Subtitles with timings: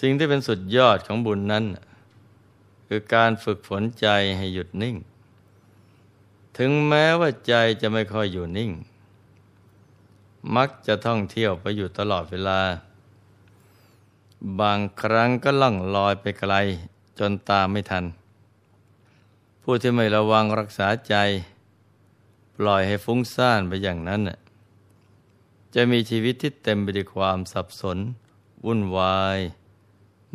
[0.00, 1.64] สิ่งที่เป็นสุดยอดของบุญนั้น
[2.88, 4.96] คือการฝึกฝนใจให้หยุดนิ่ง
[6.58, 8.70] ถึงแม้ว่าใจจะไม่ค่อยอยู่นิ่ง
[10.56, 12.60] มักจะท่องเที่ยวไปอยู่ตลอดเวลา
[14.60, 16.54] บางครั้งก็ล่องลอยไปไกล
[17.18, 18.04] จนตามไม่ทัน
[19.62, 21.14] ผู้ที่ไม่ระวังรักษาใจ
[22.56, 24.20] ปล่อยให้ฟุ้งซ่านไปอย่างนั้น
[25.74, 27.98] จะมีชีวิตที่เต็มไปด้วยความสับสน
[28.66, 29.38] วุ่นวาย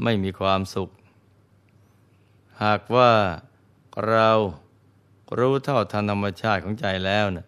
[0.03, 0.89] ไม่มีความสุข
[2.64, 3.11] หากว่า
[4.09, 4.30] เรา
[5.39, 7.47] รู้เท่าทันธรรมชาติของใจแล้วเนะ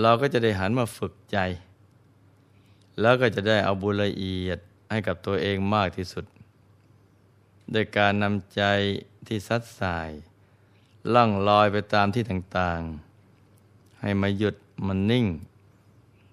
[0.00, 1.38] เราก็จะได้หันมาฝึกใจ
[3.00, 4.58] แล้วก็จะได้เอาบุญละเอียด
[4.90, 6.24] ให้กับตัวเองมากที่สุด
[7.72, 8.62] โดยการนำใจ
[9.26, 10.10] ที่ซัดสาย
[11.14, 15.26] ล่องลอยไปตามที่ต่างๆ ให้มาหยุดมันนิ่ง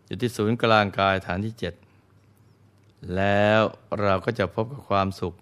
[0.05, 1.73] อยู่ที่ศูนย์กลางกายฐานที่เจ็ด
[3.16, 3.62] แล้ว
[4.02, 5.34] เราก็จะพบกับความสุข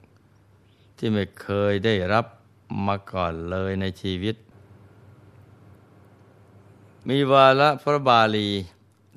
[0.97, 2.25] ที่ไม่เคยได้รับ
[2.87, 4.35] มาก่อนเลยในชีวิต
[7.07, 8.49] มีวาระพระบาลี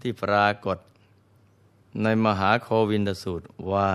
[0.01, 0.79] ที่ปรากฏ
[2.03, 3.91] ในมหาโควินทสูตรว่า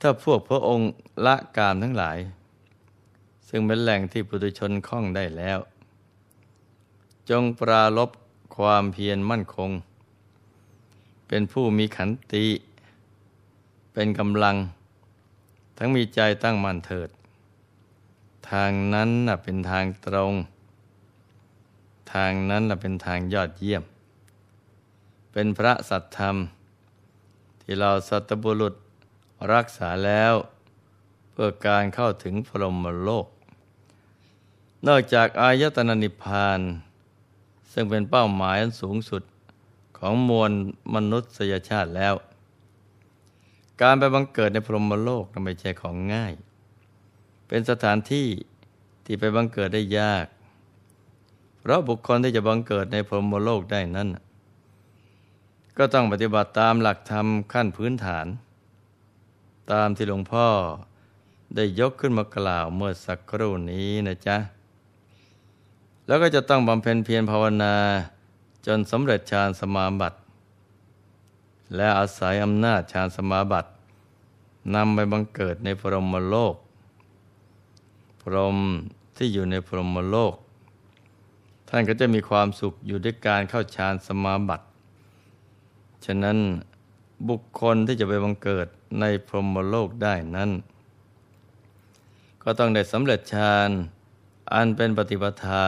[0.00, 0.90] ถ้าพวกพระองค์
[1.26, 2.18] ละกามทั้งหลาย
[3.48, 5.58] ซึ่งเป็นแหล่งที่ปุถุชนคล่องได้แล้ว
[7.30, 8.10] จงปราลบ
[8.56, 9.70] ความเพียรมั่นคง
[11.34, 12.46] เป็นผู้มีขันติ
[13.92, 14.56] เป็นกำลัง
[15.76, 17.08] ทั้งมีใจตั้งมั่นเถิด
[18.50, 20.34] ทางนั้นน่ะเป็นทางตรง
[22.12, 23.82] ทางนั้นล่ะเป็นทางยอดเยี่ยม
[25.32, 26.36] เป็นพระสัตธรรม
[27.60, 28.74] ที่เราสัตบุรุษ
[29.52, 30.34] รักษาแล้ว
[31.30, 33.26] เพื่อการเข้าถึงพรหมโลก
[34.86, 36.60] นอกจากอายตนะนิพพาน
[37.72, 39.22] ซึ่งเป็นเป้าหมายอันสูงสุด
[40.04, 40.52] ของมวล
[40.94, 42.14] มนุษยชาติแล้ว
[43.82, 46.32] การไปบังเกิดในพรหมโลกนั้นไม่ใช่ของง่าย
[47.48, 48.28] เป็นสถานที่
[49.04, 50.26] ที่ไปบังเกิดได้ยาก
[51.60, 54.08] เพราะบุคคลที่จะบังเกิดในพรหมโลกได้นั้น
[55.78, 58.26] ก็ต้องปฏิบัติตามหลักธรรมขั้นพื้นฐาน
[59.72, 60.46] ตามที่หลวงพ่อ
[61.54, 64.36] ได้ยกขึ้นมากล่าวเมื่อสักครู่นี้นะจ๊ะ
[66.06, 67.74] แล้วก็จะต้องบำเพ็ญเพียรภาวนา
[68.66, 70.18] จนสำเร็จฌานสมาบัติ
[71.76, 73.70] และอาศัยอำนาจฌานสมาบัติ
[74.74, 76.54] นำไปบังเกิดในพรหมโลก
[78.22, 78.56] พรหม
[79.16, 80.34] ที่อยู่ในพรหมโลก
[81.68, 84.66] ท่านก็จะมีความสุขอยู่ด้วยการเข้าฌานสมาบัติ
[86.04, 86.38] ฉะนั้น
[87.28, 88.66] บุคคลที่จะไปบังเกิด
[89.00, 90.50] ในพรหมโลกได้นั้น
[92.42, 93.70] ก็ต้องได้สำเร็จฌาน
[94.52, 95.66] อันเป็นปฏิปทา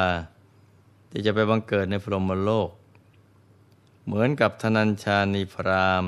[1.11, 2.69] ที่จะไปบังเกิดในพรหมโลก
[4.05, 6.05] เหมือนกับธนัญชานีพราม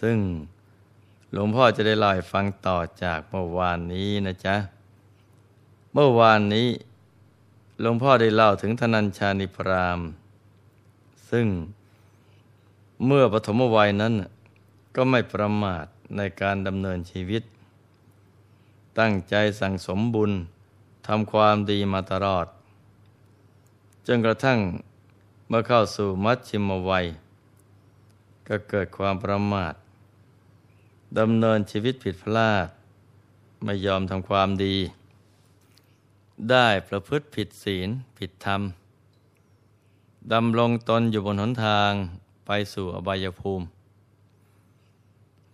[0.00, 0.18] ซึ่ง
[1.32, 4.56] หลวงพ่อจะได้เล่าให้ฟังต่อจากเมื่อวานนี้นะจ๊ะ
[5.94, 6.68] เมื่อวานนี้
[7.80, 10.00] หลวงพ่อได้เล่าถึงธนัญชานิพราม
[11.30, 11.46] ซึ่ง
[13.06, 14.14] เมื่อปฐมวัยนั้น
[14.96, 15.84] ก็ไม่ประมาท
[16.16, 17.42] ในการดำเนินชีวิต
[18.98, 20.32] ตั้งใจสั่งสมบุญ
[21.06, 22.46] ทำความดีมาตลอด
[24.06, 24.58] จนกระทั่ง
[25.52, 27.06] เมื่อเข้าสู่มัชชิมวัย
[28.48, 29.74] ก็เกิดความประมาท
[31.18, 32.66] ดำเนินชีวิตผิดพลาด
[33.64, 34.76] ไม่ยอมทำความดี
[36.50, 37.88] ได้ประพฤติผิดศีล
[38.18, 38.62] ผิดธรรม
[40.32, 41.92] ดำรงตนอยู่บนหนทาง
[42.46, 43.64] ไปสู่อบายภูมิ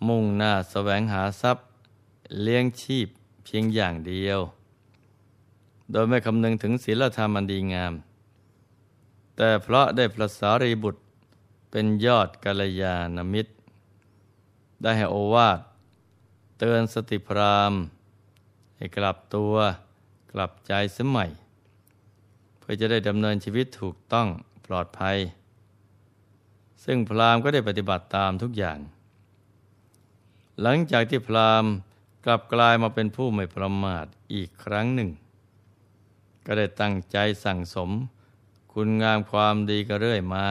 [0.06, 1.66] มุ่งหน้าแสวงหาทรัพย์
[2.42, 3.08] เลี้ยงชีพ
[3.44, 4.40] เพียงอย่างเดียว
[5.90, 7.94] โดยไม่คำนึงถึงศีลธรรมอันดีงาม
[9.36, 11.02] แต่เพราะได้พระสารีบุตร
[11.70, 13.52] เป็นยอดกัลยาณมิตร
[14.82, 15.60] ได้ให้โอวาท
[16.58, 17.72] เตือนสติพราม
[18.76, 19.54] ให้กลับตัว
[20.32, 21.30] กลับใจสมัย
[22.58, 24.28] เพื่อจะได้ดำเนินชีวิตถูกต้อง
[24.66, 25.16] ปลอดภัย
[26.84, 28.78] ซึ่งพราหมณ์ก็ได้ปฏิบัติตามทุกอย่าง
[30.62, 31.70] หลังจากที่พราหมณ์
[32.24, 35.10] กลับกลายมาเป็นผู้ไม่ประมาทอีกครั้งหนึ่ง
[36.46, 37.90] ก็ได้ตั้งใจสั่งสม
[38.78, 40.46] คุณงามความดีก็เรื่อยมา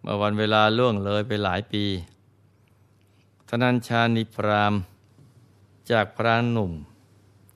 [0.00, 1.84] เมื่อวันเวลาล่วงเลยไปหลายปี
[3.48, 4.74] ทนัญชานิพราม
[5.90, 6.72] จากพระหนุ่ม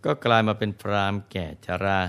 [0.05, 2.01] ก็กลายมาเป็นพรามแก่ชรา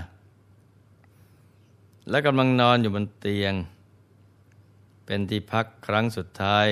[2.10, 3.54] และกำลังนอนอยู่บนเตียง
[5.04, 6.66] เป็นที่พักครั้งสุดท้าย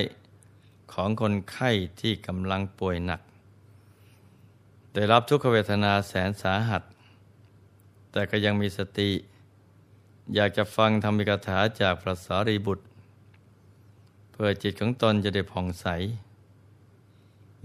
[0.93, 1.71] ของคนไข้
[2.01, 3.21] ที่กำลังป่วยหนัก
[4.93, 6.83] ได้รับทุกขเวทนาแสนสาหัส
[8.11, 9.11] แต่ก็ยังมีสติ
[10.35, 12.85] อยากจะฟังธรรมิกถาจากพระสารีบุตร
[14.31, 15.87] เพื่อจิตของตนจะได้ผ่องใส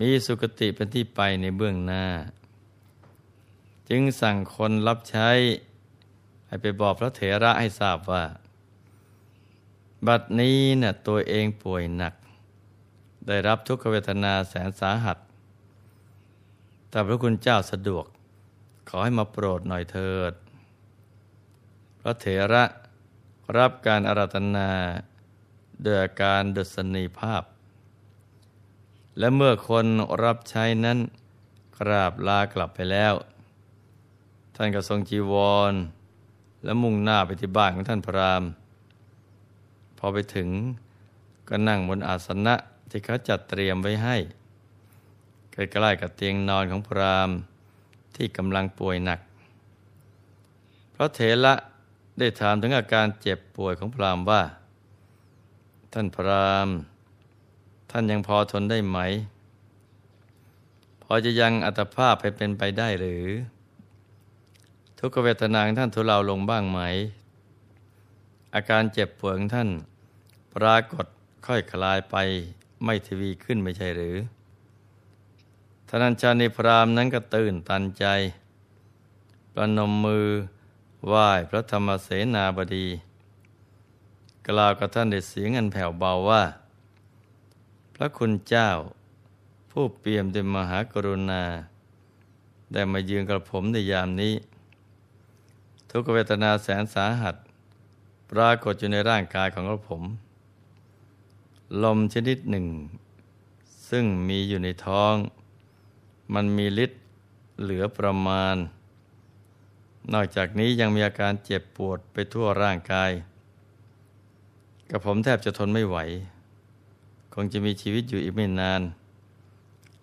[0.00, 2.06] มีสุคติเป็นที่ไปในเบื้องหน้า
[3.88, 5.30] จึงสั่งคนรับใช้
[6.46, 8.24] ให้ไปบอกพระเถระให้ทราบว่า
[10.06, 12.14] บัดนี้นะ่ะตัวเองป่วยหนัก
[13.26, 15.18] ได้รับทุกขเวทนาแสนสาหัส
[16.90, 18.04] แต่พระคุณเจ้าสะดวก
[18.88, 20.32] ขอให้มาโปรดหน่อยเถิด
[22.04, 22.64] พระเถระ
[23.58, 24.70] รับการอาราธนา
[25.82, 27.42] โดยการดุษณีภาพ
[29.18, 29.86] และเมื่อคน
[30.24, 30.98] รับใช้นั้น
[31.78, 33.14] กราบลากลับไปแล้ว
[34.54, 35.34] ท่านก็ทรงจีว
[35.70, 35.74] ร
[36.64, 38.50] และมุ่งหน้าไปที่บ้านของท่านพราหมณ์
[39.98, 40.48] พอไปถึง
[41.48, 42.54] ก็นั่งบนอาสนะ
[42.90, 44.16] ที่เขาจัดเตรียมไว้ให้
[45.52, 47.36] ใกล้ๆกับเตียงนอนของพราหมณ์
[48.16, 49.20] ที่กำลังป่วยหนัก
[50.92, 51.54] เพราะเถระ
[52.18, 54.42] ได้ถามถึงอาการเจ็บป่วยของพราหมณ์ว่า
[55.92, 56.76] ท่านพราหมณ์
[57.90, 58.98] ท่านยังพอทนได้ไหม
[61.02, 63.24] พอจะยังอัตภาพให้เป็นไปได้หรือ
[64.98, 66.80] ทุกเวทนาของท่านทุเลาลงบ้างไหม
[68.54, 69.68] อาการเจ็บป่วยของท่าน
[70.54, 71.06] ปรากฏ
[71.46, 72.16] ค่อยคลายไป
[72.84, 74.16] ไม่ทวีขึ้นไม่ใช่หรือ
[75.88, 78.04] ท่านัญชานิพรามนั้นก็ตื่นตันใจ
[79.54, 80.26] ประนมมือ
[81.06, 82.86] ไหว้พระธรรมเสนาบดี
[84.48, 86.42] กล่าวกับท่านด้วยเสียงอันแผ่วเบาว่า
[87.94, 88.68] พระคุณเจ้า
[89.70, 91.42] ผู้เปี่ยมด้วยมหากรุณา
[92.72, 94.34] ได้มายืนกับผมในยามนี้
[95.90, 97.36] ทุกเวทนาแสนสาหัส
[98.30, 100.02] ปรากฏอยู่ในร่างกายของกระผม
[101.82, 102.66] ลมชนิดหนึ่ง
[103.90, 105.14] ซึ่งมีอยู่ในท้อง
[106.34, 107.00] มันมีฤทธิ์
[107.60, 108.56] เหลือประมาณ
[110.12, 113.10] นอกจากนี้ยังมีอาการเจ็บปวดไปทั่วร่างกาย
[114.90, 115.96] กับผมแทบจะทนไม่ไหว
[117.34, 118.82] คงจะมีชีวิตอยู่อีกไม่นาน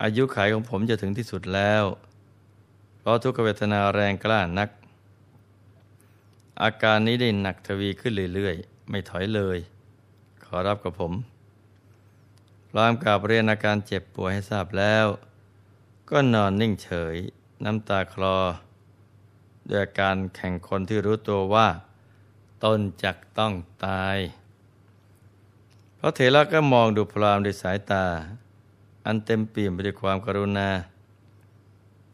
[0.04, 1.84] อายุขัยของผมจะถึงที่สุดแล้ว
[3.00, 4.70] เพราะทุกขเวทนาแรงกล้านัก
[6.64, 9.58] อาการนี้ได้หนักทวีขึ้นเรื่อยๆ ไม่ถอยเลย
[10.46, 11.14] ขอรับกับผม
[12.70, 15.06] พร้อมกับเรียนอาการเจ็บป่วยให้ทราบแล้ว
[16.10, 17.16] ก็นอนนิ่งเฉย
[17.66, 18.38] น้ำตาคลอ
[19.72, 21.68] ด้วยการแข่งคนที่รู้ตัวว่า
[22.64, 23.54] ตนจักต้อง
[23.86, 24.18] ตาย
[25.98, 28.06] พระเถระก็มองดูพรามด้วยสายตา
[29.06, 30.70] อันเต็มเปี่ยมไปด้วยความกรุณา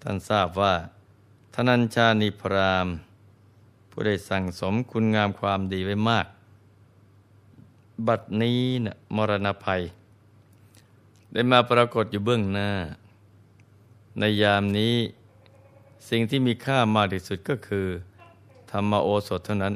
[0.02, 0.74] ท่านทราบว่า
[1.54, 2.88] ทนัญชานิพราม
[3.90, 6.28] ผู้ได้สั่งสมคุณงามความดีไว้มาก
[8.08, 9.82] บัดนี้นะมรณภัย
[11.32, 12.70] ได้มาปรากฏอยู่เบื้องหน้า
[14.20, 14.96] ในยามนี้
[16.10, 17.88] สิ่งที่มีค่ามากที่สุดก็คือ
[18.72, 19.74] ธรรมโอสถเท่านั้น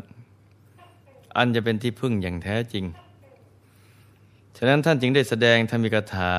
[1.37, 2.85] อันจะเป็นที่พึ่งอย่างแท้จริง
[4.57, 6.31] ฉะนั้นท่านจึงได้แสดงธรรมิกถา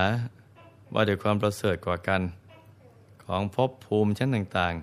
[0.95, 2.23] ว่าด้วยความประเสริฐกว่ากัน
[3.25, 4.75] ของภพภูมิชั้นต่าง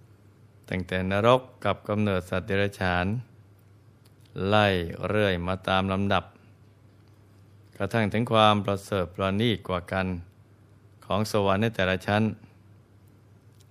[0.00, 3.06] ๆ ตั้งแต่นรกกับกำเนิดสัตว์เดรัจฉาน
[4.48, 4.66] ไล่
[5.08, 6.24] เรื่อยมาตามลำดับ
[7.76, 10.06] กระทั่งถึงความประเสริฐประณีตกว่ากัน
[11.04, 12.22] ของสวรรค์ในแต่ละชั้น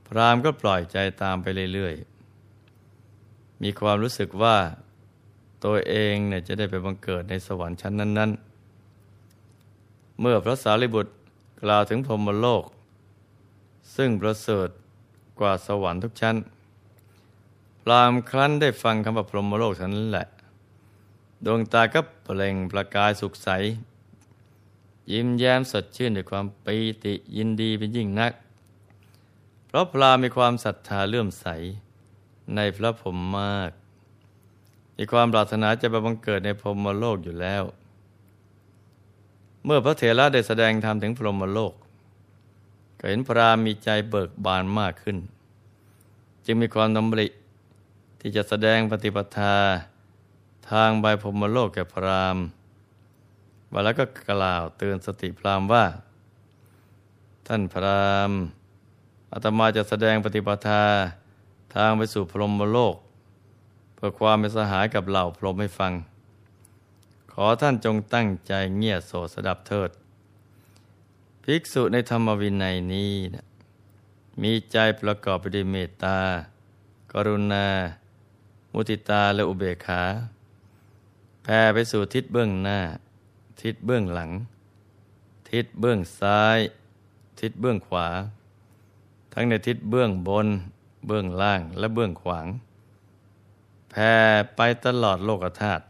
[0.07, 4.57] พรามก็ปล่อยใจตามไปเรื่อยๆ มีความรู้สึกว่า
[5.65, 8.31] ตัวเองเนี่ยจะได้ไปบังเกิดในสวรรค์ชั้นนั้น
[9.25, 11.11] ๆ เมื่อพระสารีบุตร
[11.63, 12.63] กล่าวถึงพรมโลก
[13.95, 14.69] ซึ่งประเสริฐ
[15.39, 16.35] กว่าสวรรค์ทุกชั้น
[17.81, 20.27] พรามครั้นได้ฟังคำว่าพรหมโลกนั้นแหละ
[21.45, 23.49] ดวงตาก็เปล่งประกายสุขใส
[25.11, 28.33] ยิ้มแย้มสดชื่นด้วยความปีติยินดีเป็นยิ่งนัก
[29.67, 31.47] เพราะพรามีความศรัทธาเลื่อมใส
[32.55, 33.71] ในพระพรหมมาก
[34.97, 37.63] มีความปรารถนาจะไปบังเกิดในพรหมโลกอยู่แล้ว
[39.65, 41.73] เมื่อพระเถระได้แสดงธรรมถึงพรหมโลก
[42.99, 45.17] ก็เห็นพรามมีใจเบิกบานมากขึ้น
[46.45, 47.27] จึงมีความดำริ
[48.19, 49.55] ที่จะแสดงปฏิปทา
[50.69, 52.37] ทางใบพรหมโลกแก่พราม
[53.71, 55.85] ว่าแล้วก็กล่าวเตือนสติพรามว่า
[57.47, 58.31] ท่านพราม
[59.31, 60.83] อาตมาจะแสดงปฏิปทา
[61.75, 62.95] ทางไปสู่พรหมโลก
[63.95, 65.93] เพื่อความเป็นสหายกับเหล่าพรหมให้ฟัง
[67.31, 69.89] ขอท่านจงตั้งใจเงียบโสสดับเถิด
[71.43, 73.45] ภิกษุในธรรมวินัยนี้นะ
[74.41, 76.19] มีใจประกอบไปด้วยเมตตา
[77.11, 77.67] กรุณา
[78.73, 80.01] มุติตาและอุเบกขา
[81.43, 82.79] แผ่ไปสู่ทิศเบื้องหน้า
[83.61, 84.31] ทิศเบื้องหลัง
[85.51, 86.59] ทิศเบื้องซ้าย
[87.39, 88.07] ทิศเบื้องขวา
[89.39, 90.47] ทั้งในทิศเบื้องบน
[91.07, 92.47] เบื้องล่างและเบื้องขวาง
[93.89, 94.13] แผ่
[94.55, 95.83] ไปตลอดโลกธาตุ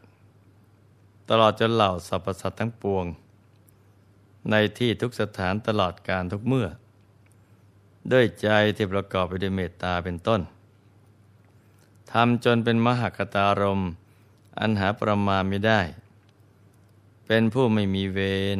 [1.29, 3.05] ตลอดจนเหล่าสรรพสัตว์ทั้งปวง
[4.51, 6.67] ในที่ทุกสถานตลอดการทุกเมื่อ
[8.11, 10.41] ด้วยใจที่ประกอบไปด้วยเมตตาเป็นต้น
[12.11, 13.81] ทำจนเป็นมหคตารม
[14.59, 15.81] อันหาประมาณไม่ได้
[17.27, 18.19] เป็นผู้ไม่มีเว
[18.57, 18.59] ร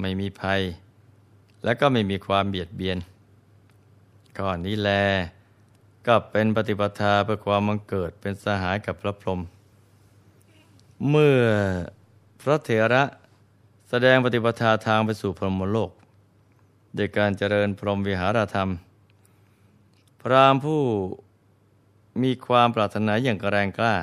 [0.00, 0.60] ไม่มีภัย
[1.64, 2.98] และก็ไม่มีความเบียดเบียน
[4.38, 4.90] ก่อนนี้แล
[6.06, 9.40] ก็เป็นปฏิปทาเพื่อความมังเกิดเป็นสหายกับพระพรหม
[11.08, 11.40] เมื่อ
[12.40, 13.04] พระเถระ
[13.90, 15.90] แสดงปฏิปทาทางไปสู่พรหมโลก
[16.94, 18.68] โดยการเจริญพรหมวิหารธรรม
[20.22, 20.82] พรามผู้
[22.22, 23.96] มีความปรารถนาอย่างแรงกล้า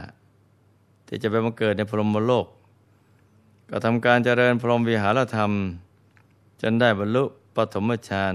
[1.07, 2.47] ที่จะไปมาเกิดในพรหมโลก
[3.69, 5.51] ก็ทำการเจริญพรหมวิหารธรรม
[6.61, 7.23] จนได้บรรลุ
[7.55, 8.33] ปฐมฌาน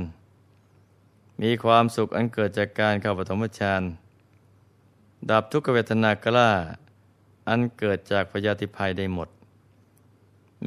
[1.43, 3.83] มีความสุขอันเกิดจากการเข้าปฐมฌาน
[5.31, 6.51] ดับทุกขเวทนากล้า
[7.49, 9.29] อันเกิดจากพยาธิภัยได้หมด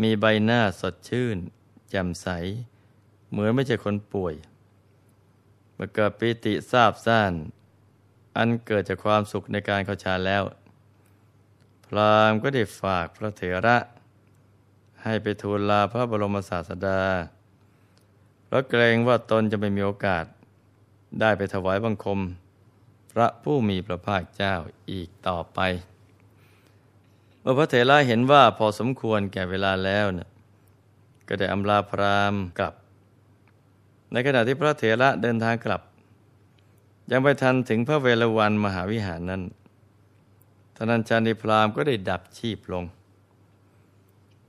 [0.02, 1.38] มีใบหน้าสดชื่น
[1.90, 2.28] แจ่มใส
[3.30, 4.34] เหมือนไม่ใช่คนป่วย
[5.74, 7.34] เมื่อเกิดปิติทราบซ่าน
[8.38, 10.44] อันเกิดจากความสุขในการเข้าฌานแล้ว
[11.86, 13.78] พรามก็ได้ฝากพระเถระ
[15.04, 17.02] ให้ไปทูลลาพระบรมศาสดา
[18.46, 20.26] เพราะเกรงว่าตนจะไม่มีโอกาส
[21.20, 22.20] ได้ไปถวายบังคม
[23.12, 24.56] พระผู้มีพระภาคเจ้า
[24.92, 25.60] อีกต่อไป
[27.42, 30.30] เมื่อพระเถระเห็นว่าพอสมควรแก่เวลาแล้วเนี่ย
[31.28, 32.74] ก็ได้อำลาพรามกลับ
[34.12, 35.82] ในขณะที่พระเถระเดินทางกลับ
[37.12, 39.42] ยังไปทันถึงพระเวฬวันมหาวิหารนั้น
[40.76, 42.84] ทนัญชานิพรามก็ได้ดับชีพลง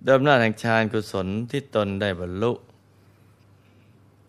[0.05, 2.53] เดิมหน้าแห่งฌานกุศลที่ตนได้บรรลุ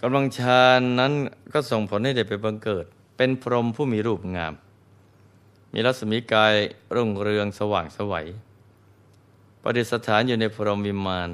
[0.05, 1.13] กำลังฌานนั้น
[1.53, 2.85] ก็ส่งผลให้ได้ไปบังเกิด
[3.17, 4.53] เป็นพรหมผู้มีรูปงาม
[5.73, 6.55] มีรัศมีกาย
[6.95, 8.27] รุ่งเรืองสว่างสวัย
[9.61, 11.29] ประดิษฐานอยู่ในพรหมวิมาน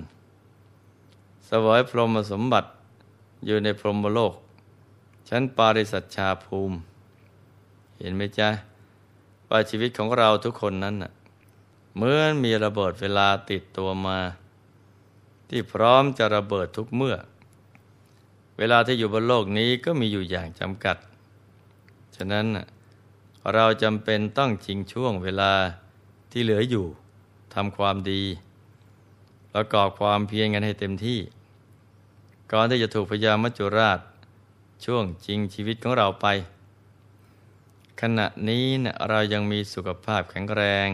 [1.50, 2.70] สวยพรหมสมบัติ
[3.46, 4.34] อยู่ในพรหมโลก
[5.30, 6.76] ชั้นปาริสัชชาภูมิ
[8.00, 8.50] เห็นไหมจ๊ะ
[9.50, 11.12] ว่าชีวิตของเราทุกคนนั้นน่ะ
[11.96, 14.20] เหมือนมีระเบิดเวลาติดตัวมา
[15.50, 17.18] ที่พร้อมจะระเบิดทุกเมื่อ
[18.60, 20.98] เวลาที่อยู่บนโลกนี้ก็มีอยู่อย่างจำกัด
[22.16, 22.48] ฉะนั้น
[23.54, 25.54] เราจำเป็นต้องชิงช่วงเวลา
[26.32, 26.86] ที่เหลืออยู่
[27.54, 28.24] ทำความดี
[29.54, 31.20] ประกอบความเพียรกันให้เต็มที่
[32.52, 34.00] ก่อนที่จะถูกพยามัจจุราช
[34.86, 36.28] ช่วงจริงชีวิตของเราไป
[38.02, 40.90] ขณะนี้นะเรายังมีสุขภาพแข็งแรง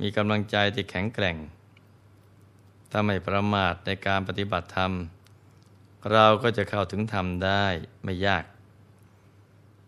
[0.00, 1.36] มีกำลังใจที่แข็งแกร่ง
[2.90, 4.92] ถ้าไม่ประมาทในการปฏิบัติธรรม
[6.10, 7.64] เราก็จะเข้าถึงธรรมได้
[8.04, 8.44] ไม่ยาก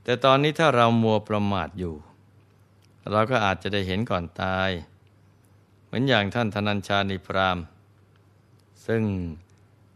[0.04, 1.94] แต่ตอนนี้ถ้าเรามัวประมาทอยู่
[3.10, 4.70] เราก็อาจจะได้เห็นก่อนตาย
[5.84, 7.58] เหมือนอย่างท่านธนัญชานิพราม
[8.86, 9.02] ซึ่ง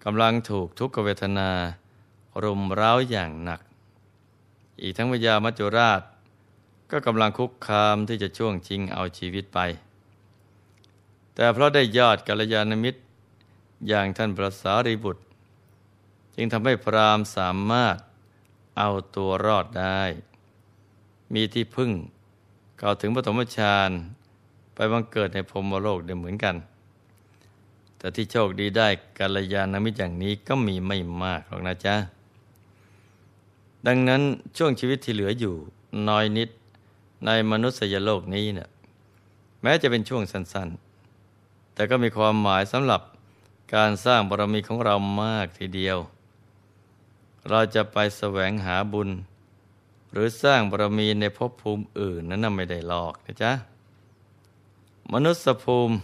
[0.05, 1.51] กำลังถูกทุกขเวทนา
[2.43, 3.61] รุมเร้าอย่างหนัก
[4.83, 6.03] อีกทั้งวิญามัจจุราช
[6.91, 9.59] ก็กำลังคุกคามที่จะช่วงชิงเอาชีวิตไป
[11.35, 13.01] แต่เพราะได้ยอดกัลยาณมิตร
[13.89, 15.23] อย่างท่านพระสารีบุตร
[16.41, 17.97] จึงทำให้พรามสามารถ
[18.79, 20.03] เอาตัวรอดได้
[21.35, 21.91] มีที่พึ่ง
[22.79, 23.91] เก่าถึงปฐมฌาน
[24.75, 26.57] ไปบังเกิดในพรมโลกได้เหมือนกัน
[27.99, 31.95] แต่ที่โชคดีได้กัลยาณมิตรอย่างนี้ก็มีไม่มากหรอกนะจ๊ะ
[33.87, 34.23] ดังนั้น
[34.57, 35.55] ช่วงชีวิตที่เหลืออยู่
[36.09, 36.49] น้อยนิด
[37.27, 38.69] ในมนุษยโลกนี้เนะี่ย
[39.63, 43.01] แม้จะเป็นช่วงสั้นๆ แต่ก็มีความหมายสำหรับ
[43.75, 45.99] การสร้างบารมีของเรามากทีเดียว
[47.49, 49.11] เราจะไปแสวงหาบุญ
[50.13, 53.53] หรือสร้างบารมีในภพภูมิอื่นนั้นไม่ได้หลอกนะจ๊ะ
[55.13, 55.95] มนุษยภูมิ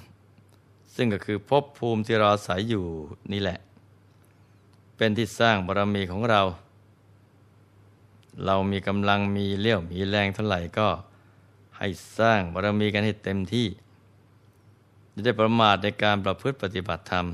[0.94, 2.84] ซึ่งก็คือภพภูมิที่เราอาศัยอยู่
[3.32, 3.58] นี่แหละ
[4.96, 6.42] เป็นที่สร้างบารมีของเรา
[8.44, 10.88] เรามีกำลังมีเลี้ยวมีแรงเท่าไหร่ก็
[11.78, 13.66] ให้สร้างบารมีกันให้เต็มที่
[15.12, 17.26] จะได้ประมาทในการประพฤติปฏิบัติธรรม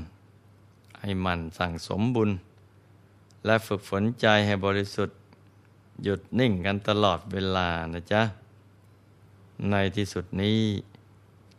[1.01, 2.29] ให้มันสั่งสมบุญ
[3.45, 5.17] และฝึกฝนใจให้บริสุทธิ์
[6.03, 8.21] หยุดนิ่งกันตลอดเวลานะจ๊ะ
[9.69, 10.61] ในที่สุดนี้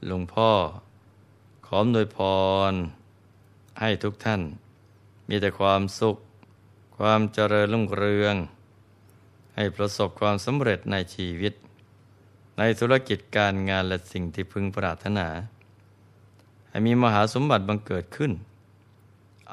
[0.06, 0.50] หลวงพ่อ
[1.66, 2.18] ขอมโดยพ
[2.70, 2.72] ร
[3.80, 4.42] ให้ทุกท่าน
[5.28, 6.16] มีแต่ความสุข
[6.98, 8.34] ความเจริญรุ่งเรือง
[9.56, 11.54] ให้ประสบความสำเร็จในชีวิต
[12.58, 15.28] ในธุรกิจการงานและสิ่งที่พึงปรารถนา
[16.68, 18.32] ให้มีมหาสมบัติบังเกิดขึ้น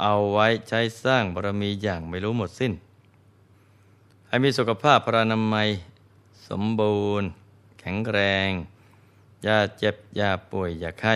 [0.01, 2.74] เอาไว้ใช้สร้างบารมีอย่างไม่รู้หมดสิน้น
[4.27, 5.70] ให้มีสุขภาพพรานามัย
[6.48, 7.29] สมบูรณ์
[7.79, 8.50] แข็งแรง
[9.46, 11.15] ยาเจ็บยาป่วยยาไข้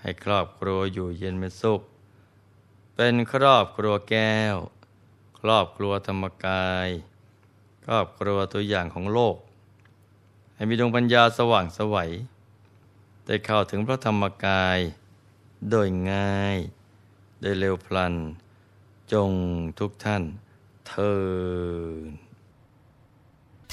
[0.00, 1.80] ให้ครอบครัวอยู่เย็นเป็นสุข
[2.94, 4.56] เป็นครอบครัวแก้ว
[5.40, 6.88] ครอบครัวธรรมกาย
[7.84, 9.36] ครอบครัวตัวอย่างของโลก
[10.54, 12.10] ให้มีดวงปัญญาสว่างสวัย
[13.26, 14.78] ได้เข้าถึงพระธรรมกาย
[15.70, 16.58] โดยง่าย
[17.40, 18.14] ได้เร็วพลัน
[19.12, 19.32] จง
[19.78, 20.22] ทุกท่าน
[20.88, 21.14] เทิ
[22.08, 22.10] น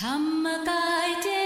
[0.01, 1.40] ธรรมกายเจ